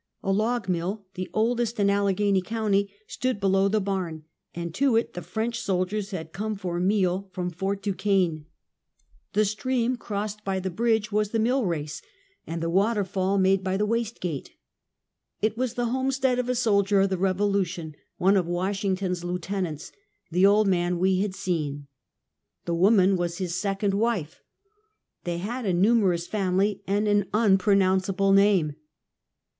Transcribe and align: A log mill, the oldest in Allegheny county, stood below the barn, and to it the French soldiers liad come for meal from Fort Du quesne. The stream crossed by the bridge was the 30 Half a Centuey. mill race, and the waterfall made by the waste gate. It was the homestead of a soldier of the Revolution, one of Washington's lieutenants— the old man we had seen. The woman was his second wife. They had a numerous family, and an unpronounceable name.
A 0.23 0.31
log 0.31 0.67
mill, 0.67 1.05
the 1.13 1.29
oldest 1.31 1.79
in 1.79 1.87
Allegheny 1.87 2.41
county, 2.41 2.91
stood 3.05 3.39
below 3.39 3.67
the 3.67 3.79
barn, 3.79 4.23
and 4.55 4.73
to 4.73 4.95
it 4.95 5.13
the 5.13 5.21
French 5.21 5.59
soldiers 5.61 6.09
liad 6.09 6.31
come 6.31 6.55
for 6.55 6.79
meal 6.79 7.29
from 7.33 7.51
Fort 7.51 7.83
Du 7.83 7.93
quesne. 7.93 8.45
The 9.33 9.45
stream 9.45 9.97
crossed 9.97 10.43
by 10.43 10.59
the 10.59 10.71
bridge 10.71 11.11
was 11.11 11.29
the 11.29 11.37
30 11.37 11.37
Half 11.37 11.37
a 11.37 11.37
Centuey. 11.37 11.43
mill 11.61 11.65
race, 11.67 12.01
and 12.47 12.63
the 12.63 12.69
waterfall 12.71 13.37
made 13.37 13.63
by 13.63 13.77
the 13.77 13.85
waste 13.85 14.19
gate. 14.21 14.55
It 15.39 15.55
was 15.55 15.75
the 15.75 15.85
homestead 15.91 16.39
of 16.39 16.49
a 16.49 16.55
soldier 16.55 17.01
of 17.01 17.09
the 17.11 17.19
Revolution, 17.19 17.93
one 18.17 18.35
of 18.37 18.47
Washington's 18.47 19.23
lieutenants— 19.23 19.91
the 20.31 20.47
old 20.47 20.67
man 20.67 20.97
we 20.97 21.19
had 21.19 21.35
seen. 21.35 21.85
The 22.65 22.73
woman 22.73 23.17
was 23.17 23.37
his 23.37 23.53
second 23.53 23.93
wife. 23.93 24.41
They 25.25 25.37
had 25.37 25.67
a 25.67 25.73
numerous 25.73 26.25
family, 26.25 26.81
and 26.87 27.07
an 27.07 27.27
unpronounceable 27.35 28.33
name. 28.33 28.73